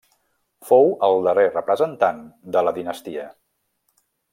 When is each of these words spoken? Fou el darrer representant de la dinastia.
Fou 0.69 0.89
el 1.09 1.21
darrer 1.29 1.45
representant 1.51 2.25
de 2.57 2.67
la 2.67 2.77
dinastia. 2.83 3.31